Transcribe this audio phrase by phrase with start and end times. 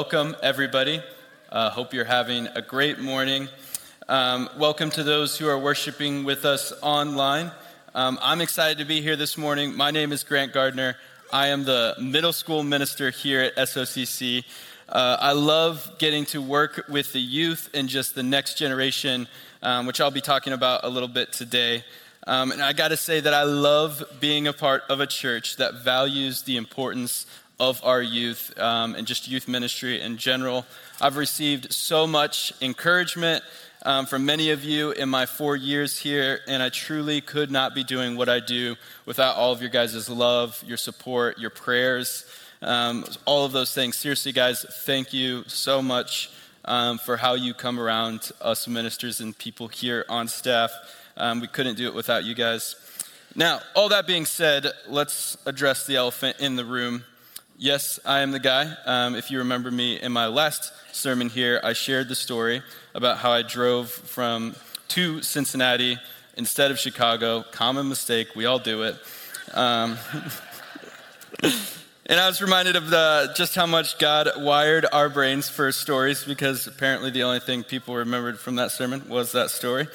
[0.00, 1.02] Welcome, everybody.
[1.52, 3.50] Uh, hope you're having a great morning.
[4.08, 7.50] Um, welcome to those who are worshiping with us online.
[7.94, 9.76] Um, I'm excited to be here this morning.
[9.76, 10.96] My name is Grant Gardner.
[11.30, 14.42] I am the middle school minister here at SOCC.
[14.88, 19.28] Uh, I love getting to work with the youth and just the next generation,
[19.62, 21.84] um, which I'll be talking about a little bit today.
[22.26, 25.56] Um, and I got to say that I love being a part of a church
[25.56, 27.26] that values the importance
[27.60, 30.66] of our youth um, and just youth ministry in general.
[31.00, 33.44] I've received so much encouragement
[33.82, 37.74] um, from many of you in my four years here, and I truly could not
[37.74, 42.24] be doing what I do without all of your guys' love, your support, your prayers,
[42.62, 43.96] um, all of those things.
[43.96, 46.30] Seriously, guys, thank you so much
[46.64, 50.70] um, for how you come around us ministers and people here on staff.
[51.16, 52.76] Um, we couldn't do it without you guys.
[53.34, 57.04] Now, all that being said, let's address the elephant in the room.
[57.62, 58.74] Yes, I am the guy.
[58.86, 62.62] Um, if you remember me in my last sermon here, I shared the story
[62.94, 64.56] about how I drove from
[64.88, 65.98] to Cincinnati
[66.38, 67.44] instead of Chicago.
[67.52, 68.28] Common mistake.
[68.34, 68.96] We all do it.
[69.52, 69.98] Um,
[72.06, 76.24] and I was reminded of the, just how much God wired our brains for stories
[76.24, 79.86] because apparently the only thing people remembered from that sermon was that story.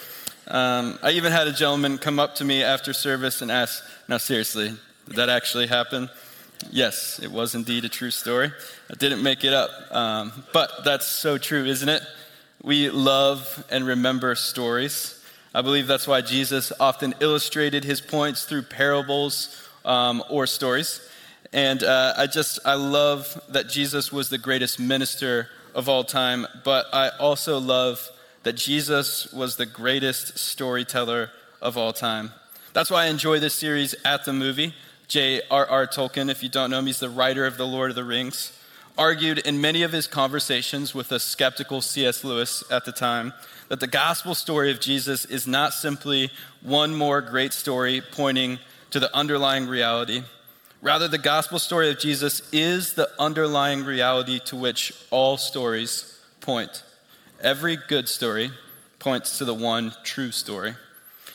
[0.48, 4.18] Um, I even had a gentleman come up to me after service and ask, Now,
[4.18, 4.72] seriously,
[5.08, 6.12] did that actually happen?
[6.72, 8.52] Yes, it was indeed a true story.
[8.90, 9.70] I didn't make it up.
[9.92, 12.02] Um, but that's so true, isn't it?
[12.64, 15.24] We love and remember stories.
[15.54, 21.00] I believe that's why Jesus often illustrated his points through parables um, or stories.
[21.54, 26.48] And uh, I just, I love that Jesus was the greatest minister of all time,
[26.64, 28.10] but I also love
[28.44, 32.32] that Jesus was the greatest storyteller of all time.
[32.74, 34.74] That's why I enjoy this series at the movie.
[35.08, 35.88] J.R.R.
[35.88, 38.58] Tolkien, if you don't know him, he's the writer of The Lord of the Rings,
[38.98, 42.24] argued in many of his conversations with a skeptical C.S.
[42.24, 43.34] Lewis at the time
[43.68, 48.60] that the gospel story of Jesus is not simply one more great story pointing
[48.92, 50.24] to the underlying reality.
[50.82, 56.84] Rather, the gospel story of Jesus is the underlying reality to which all stories point.
[57.42, 58.52] Every good story
[59.00, 60.76] points to the one true story.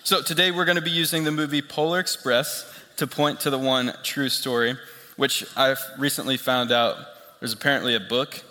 [0.03, 3.59] So today we're going to be using the movie Polar Express to point to the
[3.59, 4.77] one true story,
[5.17, 6.99] which I've recently found out
[7.39, 8.43] there's apparently a book.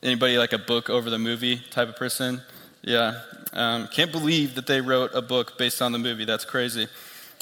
[0.00, 2.40] Anybody like a book over the movie type of person?
[2.82, 3.20] Yeah.
[3.52, 6.24] Um, can't believe that they wrote a book based on the movie.
[6.24, 6.86] That's crazy.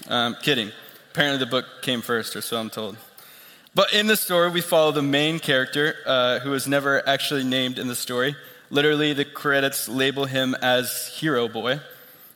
[0.09, 0.73] Um, kidding.
[1.13, 2.97] Apparently, the book came first, or so I'm told.
[3.75, 7.79] But in the story, we follow the main character, uh, who is never actually named
[7.79, 8.37] in the story.
[8.71, 11.81] Literally, the credits label him as Hero Boy.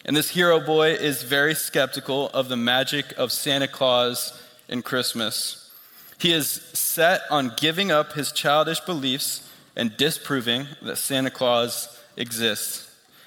[0.04, 5.70] And this hero boy is very skeptical of the magic of Santa Claus and Christmas.
[6.18, 12.84] He is set on giving up his childish beliefs and disproving that Santa Claus exists.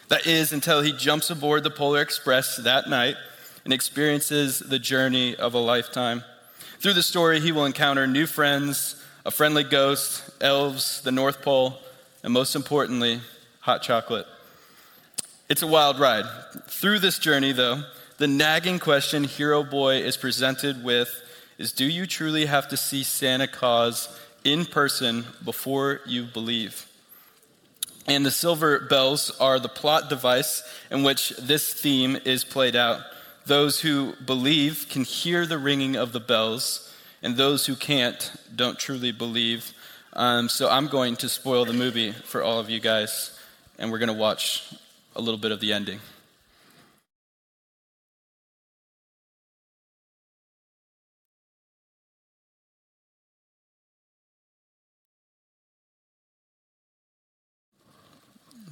[0.10, 3.16] That is, until he jumps aboard the Polar Express that night
[3.64, 6.24] and experiences the journey of a lifetime.
[6.80, 11.78] Through the story, he will encounter new friends, a friendly ghost, elves, the North Pole,
[12.24, 13.22] and most importantly,
[13.62, 14.26] hot chocolate.
[15.52, 16.24] It's a wild ride.
[16.68, 17.84] Through this journey, though,
[18.20, 21.10] the nagging question Hero Boy is presented with
[21.58, 26.88] is Do you truly have to see Santa Claus in person before you believe?
[28.08, 33.02] And the silver bells are the plot device in which this theme is played out.
[33.46, 38.80] Those who believe can hear the ringing of the bells, and those who can't don't
[38.80, 39.74] truly believe.
[40.14, 43.38] Um, so I'm going to spoil the movie for all of you guys,
[43.78, 44.74] and we're going to watch
[45.16, 46.00] a little bit of the ending.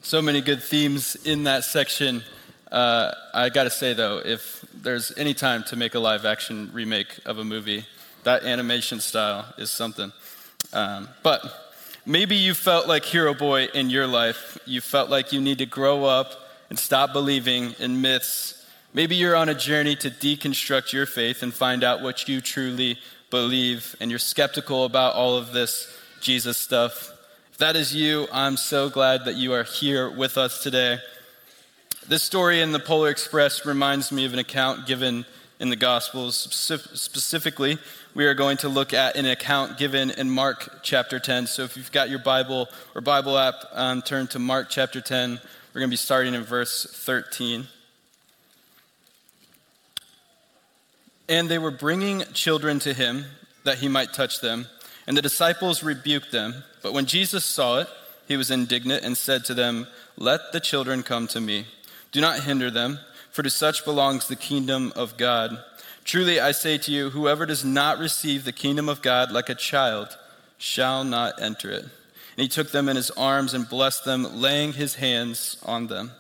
[0.02, 2.24] So many good themes in that section.
[2.72, 7.20] Uh, I gotta say though, if there's any time to make a live action remake
[7.26, 7.86] of a movie,
[8.24, 10.12] that animation style is something.
[10.74, 11.42] Um, but
[12.10, 14.58] Maybe you felt like Hero Boy in your life.
[14.66, 16.34] You felt like you need to grow up
[16.72, 18.66] and stop believing in myths.
[18.96, 22.98] Maybe you're on a journey to deconstruct your faith and find out what you truly
[23.30, 25.88] believe, and you're skeptical about all of this
[26.20, 27.12] Jesus stuff.
[27.52, 30.98] If that is you, I'm so glad that you are here with us today.
[32.08, 35.28] This story in the Polar Express reminds me of an account given
[35.60, 36.36] in the Gospels.
[36.36, 37.78] Specifically,
[38.20, 41.48] we are going to look at an account given in Mark chapter 10.
[41.48, 45.40] So if you've got your Bible or Bible app, um, turn to Mark chapter 10.
[45.74, 47.66] We're going to be starting in verse 13.
[51.30, 53.24] And they were bringing children to him
[53.64, 54.68] that he might touch them.
[55.08, 56.66] And the disciples rebuked them.
[56.84, 57.88] But when Jesus saw it,
[58.28, 59.88] he was indignant and said to them,
[60.18, 61.68] Let the children come to me.
[62.12, 63.00] Do not hinder them,
[63.32, 65.64] for to such belongs the kingdom of God.
[66.10, 69.54] Truly I say to you, whoever does not receive the kingdom of God like a
[69.54, 70.18] child
[70.58, 71.84] shall not enter it.
[71.84, 71.92] And
[72.38, 76.14] he took them in his arms and blessed them, laying his hands on them.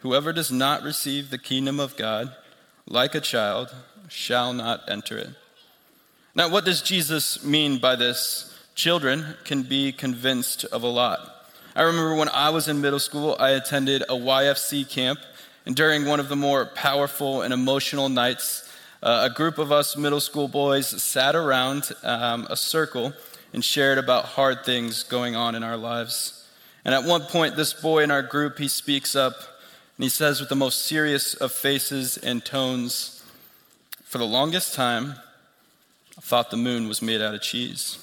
[0.00, 2.36] Whoever does not receive the kingdom of God
[2.86, 3.74] like a child
[4.10, 5.30] shall not enter it.
[6.34, 8.54] Now, what does Jesus mean by this?
[8.74, 11.46] Children can be convinced of a lot.
[11.74, 15.20] I remember when I was in middle school, I attended a YFC camp,
[15.64, 18.66] and during one of the more powerful and emotional nights,
[19.02, 23.12] uh, a group of us middle school boys sat around um, a circle
[23.52, 26.46] and shared about hard things going on in our lives.
[26.84, 29.34] And at one point, this boy in our group, he speaks up
[29.96, 33.22] and he says with the most serious of faces and tones,
[34.04, 35.14] For the longest time,
[36.16, 37.98] I thought the moon was made out of cheese.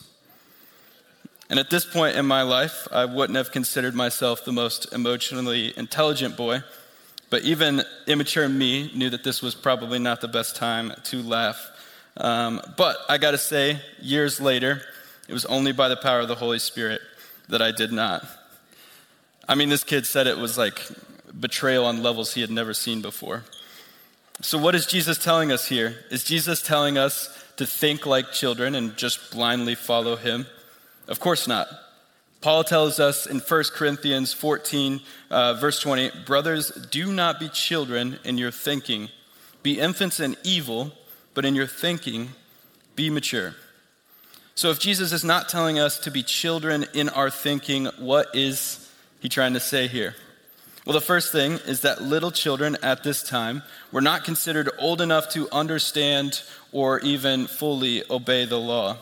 [1.49, 5.73] And at this point in my life, I wouldn't have considered myself the most emotionally
[5.77, 6.61] intelligent boy,
[7.29, 11.69] but even immature me knew that this was probably not the best time to laugh.
[12.18, 14.81] Um, but I gotta say, years later,
[15.27, 17.01] it was only by the power of the Holy Spirit
[17.50, 18.25] that I did not.
[19.48, 20.81] I mean, this kid said it was like
[21.39, 23.44] betrayal on levels he had never seen before.
[24.42, 25.95] So, what is Jesus telling us here?
[26.12, 30.45] Is Jesus telling us to think like children and just blindly follow him?
[31.07, 31.68] Of course not.
[32.47, 38.19] Paul tells us in 1 Corinthians 14, uh, verse 20 Brothers, do not be children
[38.23, 39.09] in your thinking.
[39.63, 40.94] Be infants in evil,
[41.33, 42.29] but in your thinking,
[42.95, 43.55] be mature.
[44.55, 48.89] So, if Jesus is not telling us to be children in our thinking, what is
[49.19, 50.15] he trying to say here?
[50.85, 53.61] Well, the first thing is that little children at this time
[53.91, 58.99] were not considered old enough to understand or even fully obey the law.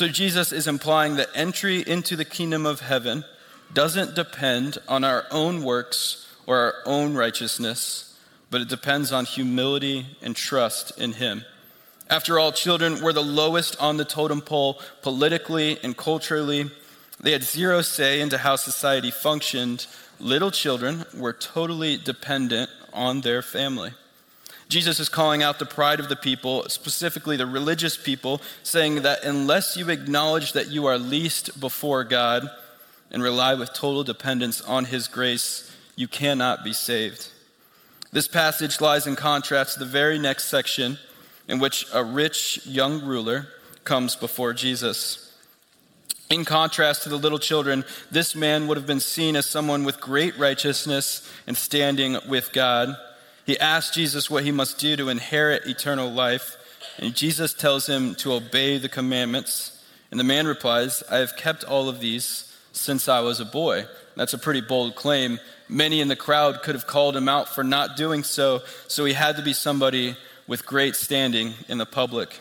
[0.00, 3.22] So, Jesus is implying that entry into the kingdom of heaven
[3.74, 8.18] doesn't depend on our own works or our own righteousness,
[8.48, 11.44] but it depends on humility and trust in Him.
[12.08, 16.70] After all, children were the lowest on the totem pole politically and culturally.
[17.20, 19.86] They had zero say into how society functioned.
[20.18, 23.90] Little children were totally dependent on their family.
[24.70, 29.24] Jesus is calling out the pride of the people, specifically the religious people, saying that
[29.24, 32.48] unless you acknowledge that you are least before God
[33.10, 37.30] and rely with total dependence on His grace, you cannot be saved.
[38.12, 40.98] This passage lies in contrast to the very next section
[41.48, 43.48] in which a rich young ruler
[43.82, 45.36] comes before Jesus.
[46.30, 50.00] In contrast to the little children, this man would have been seen as someone with
[50.00, 52.94] great righteousness and standing with God.
[53.50, 56.56] He asks Jesus what he must do to inherit eternal life,
[57.00, 59.84] and Jesus tells him to obey the commandments.
[60.12, 63.86] And the man replies, I have kept all of these since I was a boy.
[64.14, 65.40] That's a pretty bold claim.
[65.68, 69.14] Many in the crowd could have called him out for not doing so, so he
[69.14, 70.16] had to be somebody
[70.46, 72.38] with great standing in the public.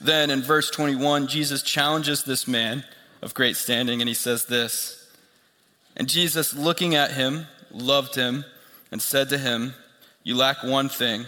[0.00, 2.84] Then in verse 21, Jesus challenges this man
[3.20, 5.10] of great standing, and he says this
[5.96, 8.44] And Jesus, looking at him, loved him,
[8.92, 9.74] and said to him,
[10.22, 11.26] You lack one thing.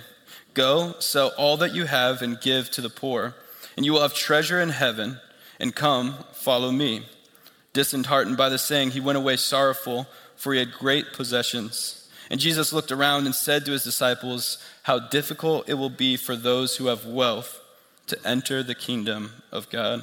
[0.54, 3.34] Go, sell all that you have, and give to the poor,
[3.76, 5.18] and you will have treasure in heaven,
[5.58, 7.06] and come, follow me.
[7.72, 10.06] Disheartened by the saying, he went away sorrowful,
[10.36, 12.10] for he had great possessions.
[12.30, 16.36] And Jesus looked around and said to his disciples, How difficult it will be for
[16.36, 17.60] those who have wealth
[18.08, 20.02] to enter the kingdom of God.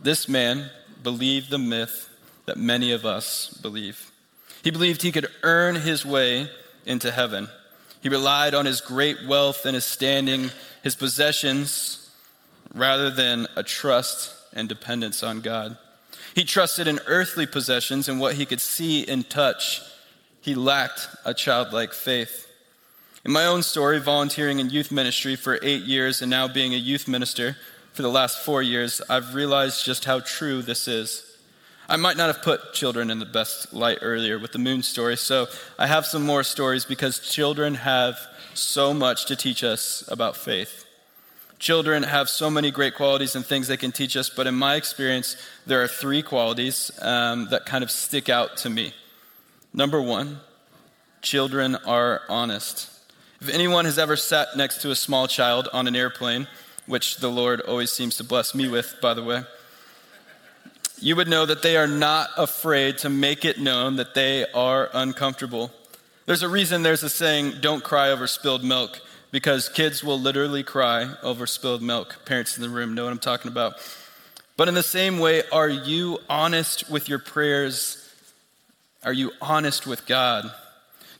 [0.00, 0.70] This man
[1.02, 2.08] believed the myth
[2.46, 4.12] that many of us believe.
[4.62, 6.48] He believed he could earn his way
[6.88, 7.48] into heaven.
[8.00, 10.50] He relied on his great wealth and his standing,
[10.82, 12.10] his possessions,
[12.74, 15.76] rather than a trust and dependence on God.
[16.34, 19.82] He trusted in earthly possessions and what he could see and touch
[20.40, 22.46] he lacked a childlike faith.
[23.24, 26.78] In my own story, volunteering in youth ministry for eight years and now being a
[26.78, 27.56] youth minister
[27.92, 31.27] for the last four years, I've realized just how true this is.
[31.90, 35.16] I might not have put children in the best light earlier with the moon story,
[35.16, 35.46] so
[35.78, 38.18] I have some more stories because children have
[38.52, 40.84] so much to teach us about faith.
[41.58, 44.76] Children have so many great qualities and things they can teach us, but in my
[44.76, 48.92] experience, there are three qualities um, that kind of stick out to me.
[49.72, 50.40] Number one,
[51.22, 52.90] children are honest.
[53.40, 56.48] If anyone has ever sat next to a small child on an airplane,
[56.86, 59.44] which the Lord always seems to bless me with, by the way,
[61.00, 64.90] you would know that they are not afraid to make it known that they are
[64.92, 65.70] uncomfortable.
[66.26, 69.00] There's a reason there's a saying, don't cry over spilled milk,
[69.30, 72.24] because kids will literally cry over spilled milk.
[72.24, 73.74] Parents in the room know what I'm talking about.
[74.56, 78.04] But in the same way, are you honest with your prayers?
[79.04, 80.50] Are you honest with God?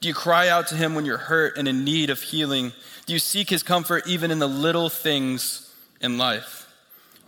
[0.01, 2.73] Do you cry out to Him when you're hurt and in need of healing?
[3.07, 6.68] Do you seek His comfort even in the little things in life?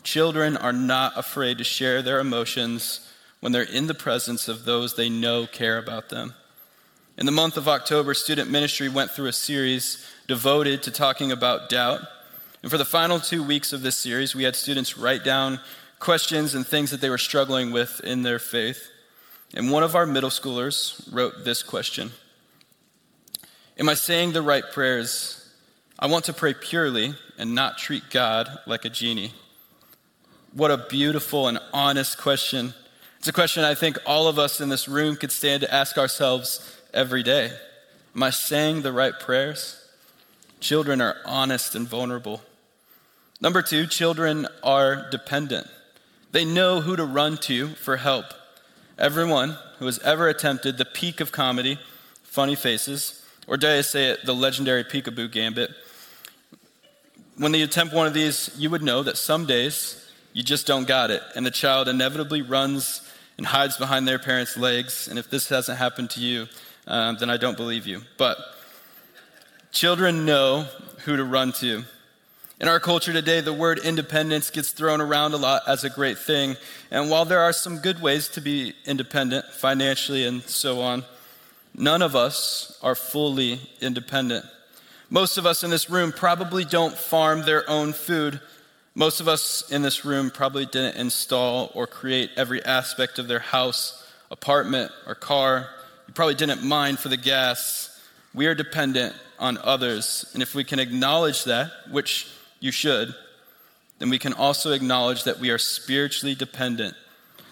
[0.03, 3.07] Children are not afraid to share their emotions
[3.41, 6.35] when they're in the presence of those they know care about them.
[7.19, 11.69] In the month of October, student ministry went through a series devoted to talking about
[11.69, 12.01] doubt.
[12.63, 15.61] And for the final two weeks of this series, we had students write down
[15.99, 18.91] questions and things that they were struggling with in their faith.
[19.55, 22.13] And one of our middle schoolers wrote this question
[23.79, 25.37] Am I saying the right prayers?
[25.99, 29.33] I want to pray purely and not treat God like a genie.
[30.53, 32.75] What a beautiful and honest question.
[33.19, 35.97] It's a question I think all of us in this room could stand to ask
[35.97, 37.53] ourselves every day.
[38.17, 39.81] Am I saying the right prayers?
[40.59, 42.43] Children are honest and vulnerable.
[43.41, 45.69] Number two, children are dependent.
[46.33, 48.27] They know who to run to for help.
[48.99, 51.79] Everyone who has ever attempted the peak of comedy,
[52.25, 55.71] funny faces, or dare I say it, the legendary peekaboo gambit,
[57.37, 60.87] when they attempt one of these, you would know that some days you just don't
[60.87, 63.03] got it, and the child inevitably runs
[63.37, 65.09] and hides behind their parents' legs.
[65.09, 66.47] And if this hasn't happened to you,
[66.87, 68.03] um, then I don't believe you.
[68.19, 68.37] But
[69.73, 70.67] children know
[71.05, 71.85] who to run to.
[72.61, 76.19] In our culture today, the word independence gets thrown around a lot as a great
[76.19, 76.57] thing.
[76.91, 81.05] And while there are some good ways to be independent, financially and so on,
[81.75, 84.45] none of us are fully independent.
[85.09, 88.41] Most of us in this room probably don't farm their own food.
[89.01, 93.39] Most of us in this room probably didn't install or create every aspect of their
[93.39, 95.71] house, apartment, or car.
[96.07, 97.99] You probably didn't mind for the gas.
[98.35, 100.31] We are dependent on others.
[100.35, 102.29] And if we can acknowledge that, which
[102.61, 103.15] you should,
[104.01, 106.95] then we can also acknowledge that we are spiritually dependent.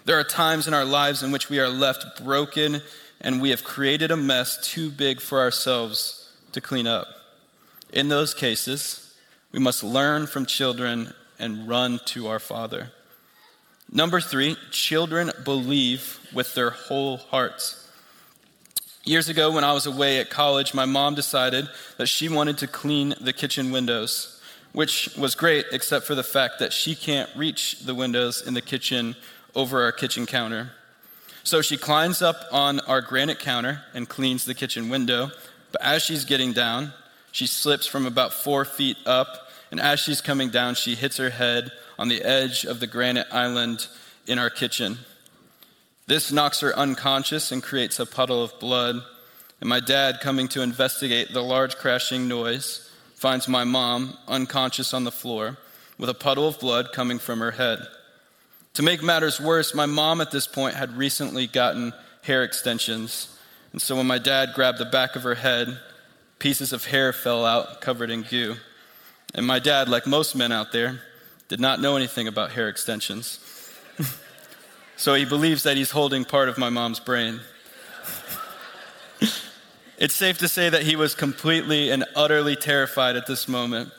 [0.05, 2.83] There are times in our lives in which we are left broken
[3.21, 7.07] and we have created a mess too big for ourselves to clean up.
[7.91, 9.15] In those cases,
[9.51, 12.91] we must learn from children and run to our Father.
[13.91, 17.89] Number three, children believe with their whole hearts.
[19.03, 21.67] Years ago, when I was away at college, my mom decided
[21.97, 24.39] that she wanted to clean the kitchen windows
[24.71, 28.61] which was great, except for the fact that she can't reach the windows in the
[28.61, 29.15] kitchen
[29.55, 30.71] over our kitchen counter.
[31.43, 35.31] So she climbs up on our granite counter and cleans the kitchen window.
[35.71, 36.93] But as she's getting down,
[37.31, 41.29] she slips from about four feet up, and as she's coming down, she hits her
[41.29, 43.87] head on the edge of the granite island
[44.25, 44.97] in our kitchen.
[46.07, 49.01] This knocks her unconscious and creates a puddle of blood.
[49.59, 55.03] And my dad, coming to investigate the large crashing noise, finds my mom unconscious on
[55.03, 55.57] the floor
[55.99, 57.79] with a puddle of blood coming from her head.
[58.75, 63.37] To make matters worse, my mom at this point had recently gotten hair extensions.
[63.73, 65.77] And so when my dad grabbed the back of her head,
[66.39, 68.55] pieces of hair fell out covered in goo.
[69.35, 71.01] And my dad, like most men out there,
[71.47, 73.39] did not know anything about hair extensions.
[74.97, 77.39] so he believes that he's holding part of my mom's brain.
[79.99, 83.91] It's safe to say that he was completely and utterly terrified at this moment.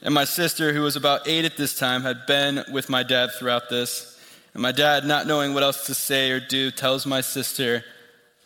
[0.00, 3.32] And my sister, who was about eight at this time, had been with my dad
[3.38, 4.18] throughout this.
[4.54, 7.84] And my dad, not knowing what else to say or do, tells my sister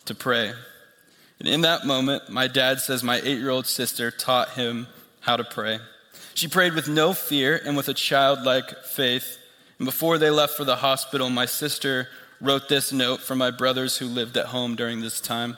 [0.03, 0.51] to pray.
[1.39, 4.87] And in that moment, my dad says my eight year old sister taught him
[5.21, 5.79] how to pray.
[6.33, 9.37] She prayed with no fear and with a childlike faith.
[9.77, 12.07] And before they left for the hospital, my sister
[12.39, 15.57] wrote this note for my brothers who lived at home during this time.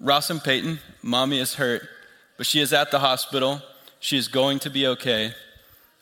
[0.00, 1.88] Ross and Peyton, mommy is hurt,
[2.36, 3.62] but she is at the hospital.
[4.00, 5.32] She is going to be okay.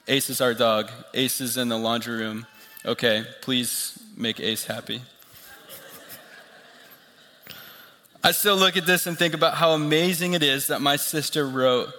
[0.09, 0.91] Ace is our dog.
[1.15, 2.47] Ace is in the laundry room.
[2.85, 5.03] Okay, please make Ace happy.
[8.25, 11.47] I still look at this and think about how amazing it is that my sister
[11.47, 11.93] wrote,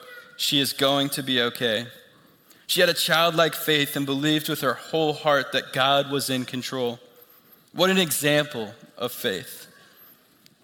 [0.43, 1.87] She is going to be okay.
[2.67, 6.43] She had a childlike faith and believed with her whole heart that God was in
[6.43, 6.99] control.
[7.71, 9.67] What an example of faith.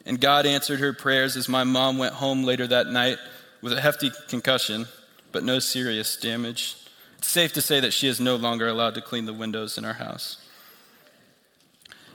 [0.05, 3.19] And God answered her prayers as my mom went home later that night
[3.62, 4.86] with a hefty concussion,
[5.31, 6.75] but no serious damage.
[7.17, 9.86] It's safe to say that she is no longer allowed to clean the windows in
[9.86, 10.45] our house.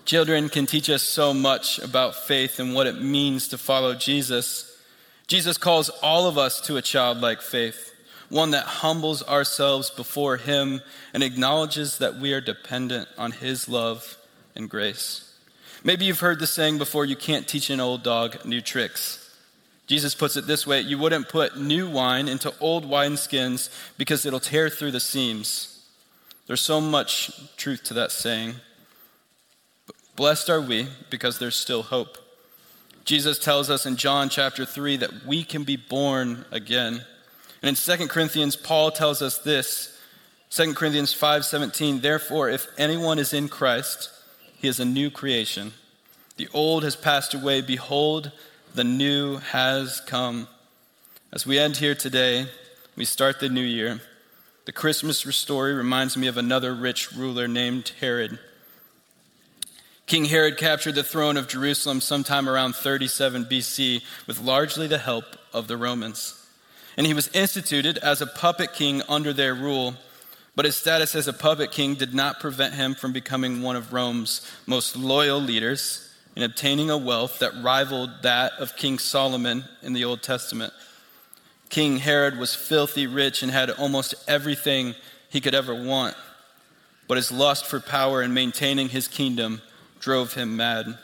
[0.04, 4.74] Children can teach us so much about faith and what it means to follow Jesus.
[5.26, 7.93] Jesus calls all of us to a childlike faith,
[8.28, 14.16] one that humbles ourselves before Him and acknowledges that we are dependent on His love
[14.54, 15.33] and grace.
[15.83, 19.21] Maybe you've heard the saying before you can't teach an old dog new tricks.
[19.87, 24.40] Jesus puts it this way you wouldn't put new wine into old wineskins because it'll
[24.40, 25.83] tear through the seams.
[26.47, 28.54] There's so much truth to that saying.
[30.16, 32.19] Blessed are we because there's still hope.
[33.04, 37.04] Jesus tells us in John chapter 3 that we can be born again.
[37.62, 39.99] And in 2 Corinthians, Paul tells us this
[40.50, 44.08] 2 Corinthians 5:17, therefore, if anyone is in Christ,
[44.56, 45.75] he is a new creation.
[46.37, 47.61] The old has passed away.
[47.61, 48.32] Behold,
[48.75, 50.49] the new has come.
[51.32, 52.46] As we end here today,
[52.96, 54.00] we start the new year.
[54.64, 58.38] The Christmas story reminds me of another rich ruler named Herod.
[60.06, 65.25] King Herod captured the throne of Jerusalem sometime around 37 BC with largely the help
[65.52, 66.46] of the Romans.
[66.96, 69.94] And he was instituted as a puppet king under their rule,
[70.54, 73.94] but his status as a puppet king did not prevent him from becoming one of
[73.94, 79.94] Rome's most loyal leaders and obtaining a wealth that rivaled that of King Solomon in
[79.94, 80.73] the Old Testament.
[81.70, 84.94] King Herod was filthy rich and had almost everything
[85.30, 86.14] he could ever want,
[87.08, 89.62] but his lust for power and maintaining his kingdom
[90.04, 90.99] drove him mad.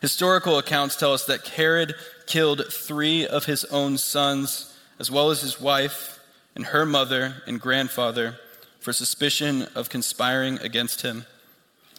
[0.00, 5.42] Historical accounts tell us that Herod killed three of his own sons, as well as
[5.42, 6.20] his wife
[6.54, 8.38] and her mother and grandfather,
[8.78, 11.26] for suspicion of conspiring against him.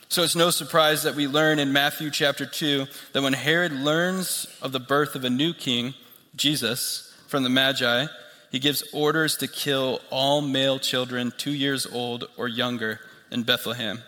[0.08, 4.48] So it's no surprise that we learn in Matthew chapter 2 that when Herod learns
[4.62, 5.93] of the birth of a new king,
[6.38, 8.05] Jesus, from the Magi,
[8.50, 14.01] he gives orders to kill all male children two years old or younger in Bethlehem.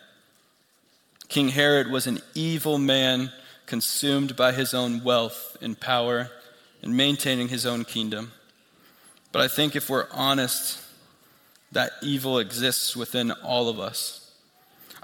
[1.31, 3.31] King Herod was an evil man
[3.65, 6.29] consumed by his own wealth and power
[6.81, 8.33] and maintaining his own kingdom.
[9.31, 10.83] But I think if we're honest,
[11.72, 14.29] that evil exists within all of us.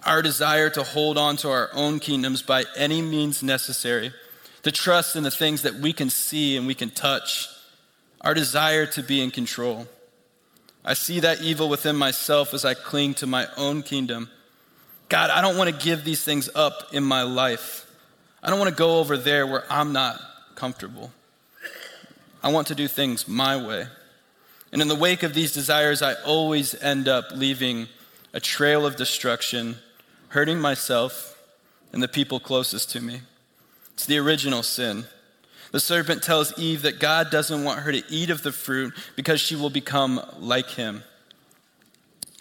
[0.04, 4.12] Our desire to hold on to our own kingdoms by any means necessary,
[4.64, 7.48] to trust in the things that we can see and we can touch,
[8.20, 9.88] our desire to be in control.
[10.84, 14.30] I see that evil within myself as I cling to my own kingdom
[15.10, 17.90] God, I don't want to give these things up in my life.
[18.44, 20.20] I don't want to go over there where I'm not
[20.56, 21.12] comfortable.
[22.44, 23.88] I want to do things my way.
[24.72, 27.88] And in the wake of these desires, I always end up leaving
[28.34, 29.78] a trail of destruction,
[30.30, 31.42] hurting myself
[31.94, 33.22] and the people closest to me.
[33.94, 35.06] It's the original sin.
[35.72, 39.42] The serpent tells Eve that God doesn't want her to eat of the fruit because
[39.42, 41.04] she will become like him.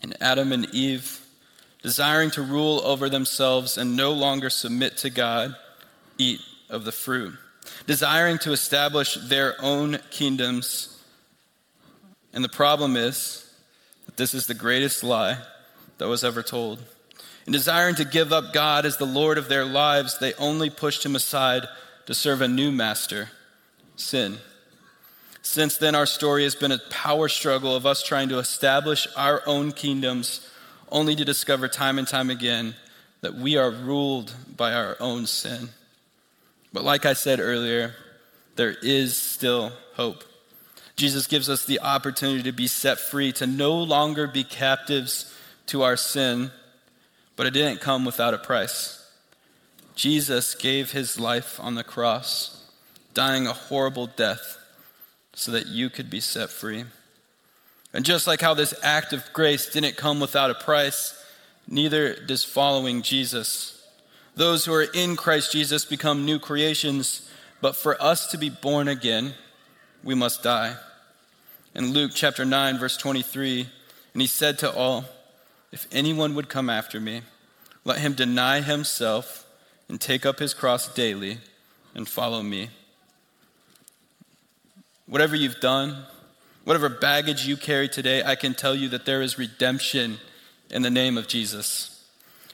[0.02, 1.26] And Adam and Eve
[1.83, 5.55] desiring to rule over themselves and no longer submit to God,
[6.19, 7.35] eat of the fruit.
[7.87, 11.03] Desiring to establish their own kingdoms.
[12.33, 13.51] And the problem is
[14.07, 15.39] that this is the greatest lie
[15.99, 16.83] that was ever told.
[17.47, 21.05] In desiring to give up God as the Lord of their lives, they only pushed
[21.05, 21.67] him aside
[22.07, 23.31] to serve a new master
[23.95, 24.39] sin.
[25.43, 29.43] Since then, our story has been a power struggle of us trying to establish our
[29.47, 30.49] own kingdoms
[30.90, 32.75] only to discover time and time again
[33.20, 35.68] that we are ruled by our own sin.
[36.72, 37.94] But like I said earlier,
[38.57, 40.25] there is still hope.
[40.96, 45.35] Jesus gives us the opportunity to be set free, to no longer be captives
[45.66, 46.51] to our sin,
[47.37, 49.11] but it didn't come without a price.
[49.94, 52.70] Jesus gave his life on the cross,
[53.14, 54.59] dying a horrible death
[55.35, 56.85] so that you could be set free.
[57.97, 61.19] And just like how this act of grace didn't come without a price,
[61.67, 63.83] neither does following Jesus.
[64.35, 67.27] Those who are in Christ Jesus become new creations,
[67.63, 69.33] but for us to be born again,
[70.05, 70.77] we must die.
[71.75, 73.67] In Luke chapter 9, verse 23,
[74.13, 75.07] and he said to all,
[75.73, 77.23] If anyone would come after me,
[77.83, 79.47] let him deny himself
[79.89, 81.39] and take up his cross daily
[81.95, 82.69] and follow me.
[85.07, 86.05] Whatever you've done,
[86.66, 90.18] whatever baggage you carry today, I can tell you that there is redemption
[90.68, 92.05] in the name of Jesus.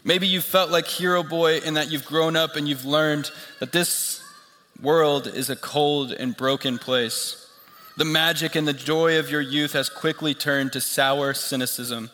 [0.05, 3.72] Maybe you felt like Hero Boy in that you've grown up and you've learned that
[3.72, 4.22] this
[4.83, 7.51] world is a cold and broken place.
[7.96, 12.11] The magic and the joy of your youth has quickly turned to sour cynicism.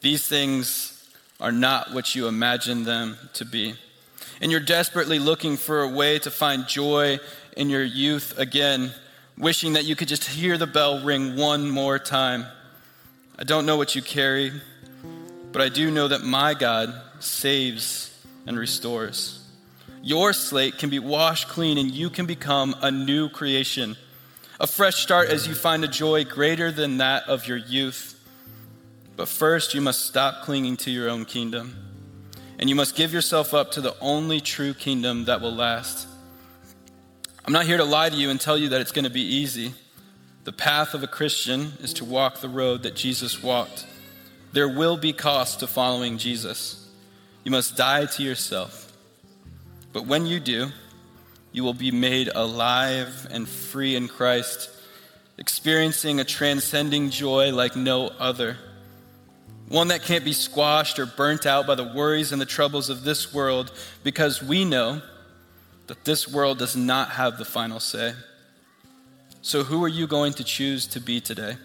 [0.00, 1.06] These things
[1.38, 3.74] are not what you imagine them to be.
[4.40, 7.18] And you're desperately looking for a way to find joy
[7.58, 8.94] in your youth again
[9.40, 12.44] wishing that you could just hear the bell ring one more time.
[13.38, 14.52] I don't know what you carry,
[15.50, 18.10] but I do know that my God saves
[18.46, 19.42] and restores.
[20.02, 23.96] Your slate can be washed clean and you can become a new creation,
[24.60, 28.20] a fresh start as you find a joy greater than that of your youth.
[29.16, 31.76] But first, you must stop clinging to your own kingdom,
[32.58, 36.09] and you must give yourself up to the only true kingdom that will last.
[37.44, 39.22] I'm not here to lie to you and tell you that it's going to be
[39.22, 39.72] easy.
[40.44, 43.86] The path of a Christian is to walk the road that Jesus walked.
[44.52, 46.88] There will be cost to following Jesus.
[47.44, 48.92] You must die to yourself.
[49.92, 50.68] But when you do,
[51.52, 54.70] you will be made alive and free in Christ,
[55.38, 58.56] experiencing a transcending joy like no other.
[59.68, 63.02] One that can't be squashed or burnt out by the worries and the troubles of
[63.02, 63.72] this world,
[64.04, 65.00] because we know
[65.90, 68.12] that this world does not have the final say.
[69.42, 71.56] So, who are you going to choose to be today?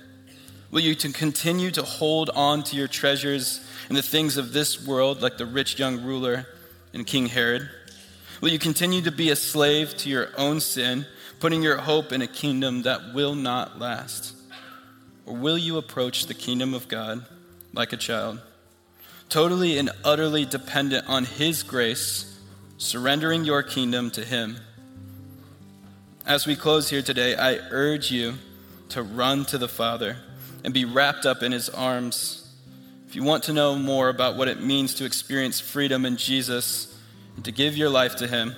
[0.71, 4.83] Will you to continue to hold on to your treasures and the things of this
[4.83, 6.47] world, like the rich young ruler
[6.91, 7.69] and King Herod?
[8.41, 11.05] Will you continue to be a slave to your own sin,
[11.39, 14.33] putting your hope in a kingdom that will not last?
[15.27, 17.23] Or will you approach the kingdom of God
[17.73, 18.41] like a child,
[19.29, 22.34] totally and utterly dependent on His grace,
[22.77, 24.57] surrendering your kingdom to Him?
[26.25, 28.35] As we close here today, I urge you
[28.89, 30.17] to run to the Father
[30.63, 32.51] and be wrapped up in His arms.
[33.07, 36.91] If you want to know more about what it means to experience freedom in Jesus,
[37.35, 38.55] and to give your life to Him,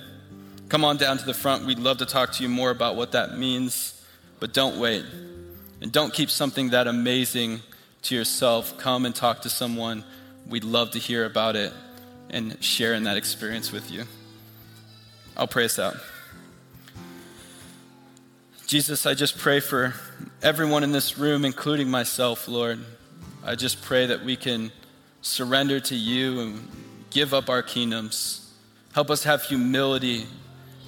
[0.68, 1.66] come on down to the front.
[1.66, 4.04] We'd love to talk to you more about what that means,
[4.40, 5.04] but don't wait.
[5.80, 7.60] And don't keep something that amazing
[8.02, 8.78] to yourself.
[8.78, 10.04] Come and talk to someone.
[10.48, 11.72] We'd love to hear about it
[12.30, 14.04] and sharing that experience with you.
[15.36, 15.96] I'll pray us out.
[18.66, 19.94] Jesus, I just pray for
[20.42, 22.84] everyone in this room, including myself, Lord.
[23.44, 24.70] I just pray that we can
[25.22, 26.68] surrender to you and
[27.10, 28.48] give up our kingdoms
[28.98, 30.26] Help us have humility.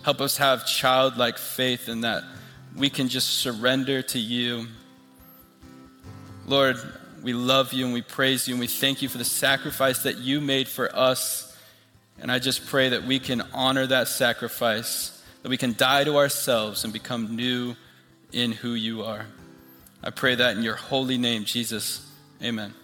[0.02, 2.24] Help us have childlike faith in that
[2.74, 4.66] we can just surrender to you.
[6.46, 6.76] Lord,
[7.22, 10.18] we love you and we praise you and we thank you for the sacrifice that
[10.18, 11.56] you made for us.
[12.20, 16.16] And I just pray that we can honor that sacrifice, that we can die to
[16.16, 17.74] ourselves and become new
[18.32, 19.26] in who you are.
[20.02, 22.06] I pray that in your holy name, Jesus.
[22.42, 22.74] Amen.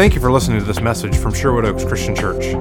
[0.00, 2.54] Thank you for listening to this message from Sherwood Oaks Christian Church.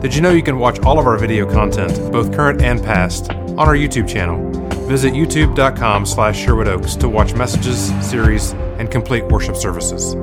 [0.00, 3.30] Did you know you can watch all of our video content, both current and past,
[3.30, 4.50] on our YouTube channel?
[4.88, 10.14] Visit youtube.com slash Sherwood Oaks to watch messages, series, and complete worship services.